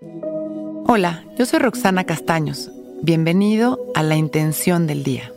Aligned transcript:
Hola, 0.00 1.24
yo 1.36 1.44
soy 1.44 1.58
Roxana 1.58 2.04
Castaños. 2.04 2.70
Bienvenido 3.02 3.80
a 3.96 4.04
La 4.04 4.14
Intención 4.14 4.86
del 4.86 5.02
Día, 5.02 5.32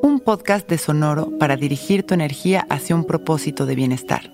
un 0.00 0.20
podcast 0.20 0.66
de 0.66 0.78
Sonoro 0.78 1.36
para 1.38 1.56
dirigir 1.56 2.04
tu 2.04 2.14
energía 2.14 2.66
hacia 2.70 2.96
un 2.96 3.04
propósito 3.04 3.66
de 3.66 3.74
bienestar. 3.74 4.32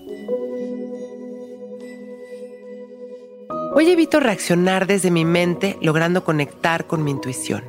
Hoy 3.73 3.89
evito 3.89 4.21
reaccionar 4.21 4.87
desde 4.87 5.11
mi 5.11 5.25
mente 5.25 5.77
logrando 5.81 6.23
conectar 6.23 6.87
con 6.87 7.03
mi 7.03 7.11
intuición. 7.11 7.65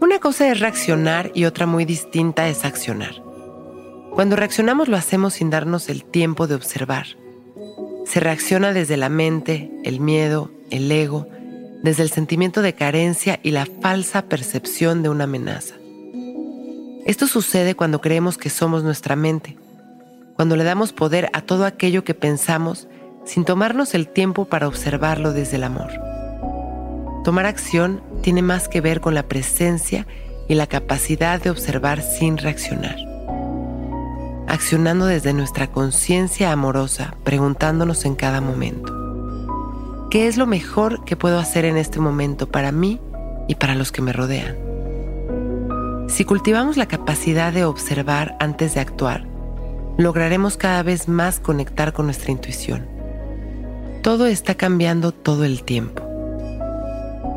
Una 0.00 0.18
cosa 0.18 0.50
es 0.50 0.58
reaccionar 0.58 1.30
y 1.34 1.44
otra 1.44 1.66
muy 1.66 1.84
distinta 1.84 2.48
es 2.48 2.64
accionar. 2.64 3.22
Cuando 4.12 4.34
reaccionamos 4.34 4.88
lo 4.88 4.96
hacemos 4.96 5.34
sin 5.34 5.50
darnos 5.50 5.88
el 5.88 6.04
tiempo 6.04 6.48
de 6.48 6.56
observar. 6.56 7.19
Se 8.10 8.18
reacciona 8.18 8.72
desde 8.72 8.96
la 8.96 9.08
mente, 9.08 9.70
el 9.84 10.00
miedo, 10.00 10.50
el 10.72 10.90
ego, 10.90 11.28
desde 11.84 12.02
el 12.02 12.10
sentimiento 12.10 12.60
de 12.60 12.72
carencia 12.72 13.38
y 13.44 13.52
la 13.52 13.66
falsa 13.66 14.22
percepción 14.22 15.04
de 15.04 15.10
una 15.10 15.24
amenaza. 15.24 15.76
Esto 17.06 17.28
sucede 17.28 17.76
cuando 17.76 18.00
creemos 18.00 18.36
que 18.36 18.50
somos 18.50 18.82
nuestra 18.82 19.14
mente, 19.14 19.56
cuando 20.34 20.56
le 20.56 20.64
damos 20.64 20.92
poder 20.92 21.30
a 21.34 21.42
todo 21.42 21.64
aquello 21.64 22.02
que 22.02 22.14
pensamos 22.14 22.88
sin 23.24 23.44
tomarnos 23.44 23.94
el 23.94 24.08
tiempo 24.08 24.46
para 24.46 24.66
observarlo 24.66 25.32
desde 25.32 25.58
el 25.58 25.62
amor. 25.62 25.92
Tomar 27.22 27.46
acción 27.46 28.02
tiene 28.22 28.42
más 28.42 28.68
que 28.68 28.80
ver 28.80 29.00
con 29.00 29.14
la 29.14 29.28
presencia 29.28 30.08
y 30.48 30.56
la 30.56 30.66
capacidad 30.66 31.40
de 31.40 31.50
observar 31.50 32.02
sin 32.02 32.38
reaccionar. 32.38 33.09
Accionando 34.50 35.06
desde 35.06 35.32
nuestra 35.32 35.68
conciencia 35.68 36.50
amorosa, 36.50 37.14
preguntándonos 37.22 38.04
en 38.04 38.16
cada 38.16 38.40
momento. 38.40 40.08
¿Qué 40.10 40.26
es 40.26 40.36
lo 40.36 40.44
mejor 40.44 41.04
que 41.04 41.14
puedo 41.14 41.38
hacer 41.38 41.64
en 41.64 41.76
este 41.76 42.00
momento 42.00 42.48
para 42.48 42.72
mí 42.72 43.00
y 43.46 43.54
para 43.54 43.76
los 43.76 43.92
que 43.92 44.02
me 44.02 44.12
rodean? 44.12 44.56
Si 46.08 46.24
cultivamos 46.24 46.76
la 46.76 46.86
capacidad 46.86 47.52
de 47.52 47.64
observar 47.64 48.36
antes 48.40 48.74
de 48.74 48.80
actuar, 48.80 49.24
lograremos 49.98 50.56
cada 50.56 50.82
vez 50.82 51.06
más 51.06 51.38
conectar 51.38 51.92
con 51.92 52.06
nuestra 52.06 52.32
intuición. 52.32 52.88
Todo 54.02 54.26
está 54.26 54.56
cambiando 54.56 55.12
todo 55.12 55.44
el 55.44 55.62
tiempo. 55.62 56.02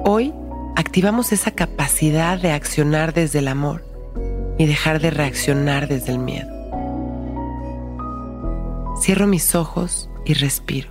Hoy 0.03 0.33
activamos 0.75 1.31
esa 1.31 1.52
capacidad 1.52 2.39
de 2.39 2.53
accionar 2.53 3.14
desde 3.14 3.38
el 3.38 3.50
amor 3.50 3.86
y 4.58 4.66
dejar 4.66 5.00
de 5.00 5.11
reaccionar 5.11 5.88
desde 5.88 6.11
el 6.11 6.17
miedo. 6.17 6.62
Cierro 9.04 9.28
mis 9.28 9.54
ojos 9.54 10.09
y 10.23 10.34
respiro. 10.34 10.88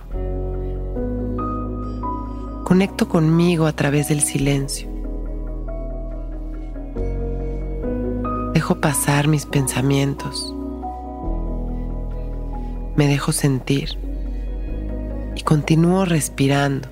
Conecto 2.63 3.09
conmigo 3.09 3.65
a 3.65 3.73
través 3.73 4.07
del 4.07 4.21
silencio. 4.21 4.87
Dejo 8.53 8.79
pasar 8.79 9.27
mis 9.27 9.47
pensamientos. 9.47 10.53
Me 12.95 13.07
dejo 13.07 13.31
sentir 13.31 13.97
y 15.35 15.41
continúo 15.41 16.05
respirando, 16.05 16.89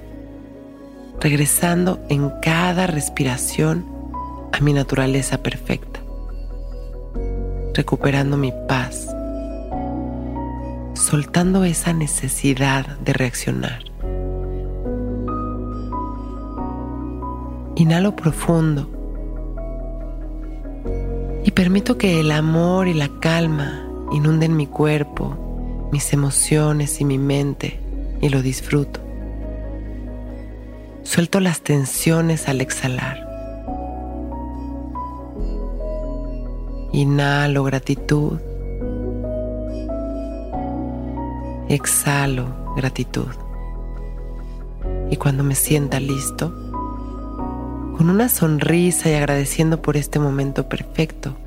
regresando 1.20 2.00
en 2.10 2.32
cada 2.42 2.88
respiración 2.88 3.86
a 4.54 4.60
mi 4.60 4.74
naturaleza 4.74 5.44
perfecta, 5.44 6.00
recuperando 7.76 8.38
mi 8.38 8.52
paz, 8.68 9.08
soltando 10.94 11.64
esa 11.64 11.94
necesidad 11.94 12.98
de 13.00 13.14
reaccionar. 13.14 13.84
Inhalo 17.76 18.16
profundo 18.16 18.90
y 21.44 21.52
permito 21.52 21.98
que 21.98 22.20
el 22.20 22.32
amor 22.32 22.88
y 22.88 22.94
la 22.94 23.10
calma 23.20 23.88
inunden 24.12 24.56
mi 24.56 24.68
cuerpo, 24.68 25.90
mis 25.92 26.14
emociones 26.14 27.02
y 27.02 27.06
mi 27.06 27.18
mente 27.18 27.80
y 28.22 28.30
lo 28.30 28.42
disfruto. 28.42 29.00
Suelto 31.04 31.40
las 31.40 31.62
tensiones 31.62 32.48
al 32.48 32.62
exhalar. 32.62 33.28
Inhalo 36.94 37.64
gratitud. 37.64 38.40
Exhalo 41.72 42.76
gratitud. 42.76 43.30
Y 45.10 45.16
cuando 45.16 45.42
me 45.42 45.56
sienta 45.56 46.02
listo, 46.02 46.50
con 47.98 48.10
una 48.10 48.28
sonrisa 48.28 49.10
y 49.10 49.14
agradeciendo 49.14 49.82
por 49.82 49.96
este 49.96 50.20
momento 50.20 50.68
perfecto, 50.68 51.38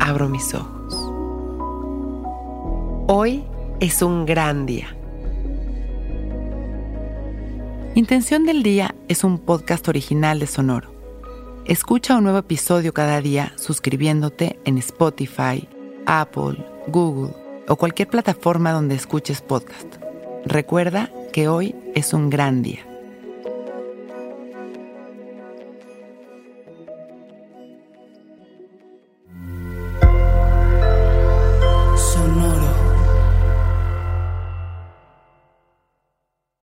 abro 0.00 0.28
mis 0.28 0.52
ojos. 0.54 0.92
Hoy 3.06 3.44
es 3.78 4.02
un 4.02 4.26
gran 4.26 4.66
día. 4.66 4.88
Intención 7.94 8.44
del 8.44 8.64
Día 8.64 8.92
es 9.06 9.22
un 9.22 9.38
podcast 9.38 9.86
original 9.86 10.40
de 10.40 10.48
Sonoro. 10.48 10.92
Escucha 11.64 12.16
un 12.16 12.24
nuevo 12.24 12.38
episodio 12.38 12.92
cada 12.92 13.20
día 13.20 13.52
suscribiéndote 13.54 14.58
en 14.64 14.78
Spotify, 14.78 15.68
Apple, 16.06 16.66
Google 16.88 17.41
o 17.68 17.76
cualquier 17.76 18.08
plataforma 18.08 18.72
donde 18.72 18.94
escuches 18.94 19.40
podcast. 19.40 19.86
Recuerda 20.44 21.10
que 21.32 21.48
hoy 21.48 21.74
es 21.94 22.12
un 22.12 22.30
gran 22.30 22.62
día. 22.62 22.91